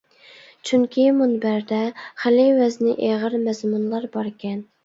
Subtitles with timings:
[0.69, 1.81] چۈنكى مۇنبەردە
[2.23, 4.69] خېلى ۋەزنى ئېغىر مەزمۇنلار باركەن.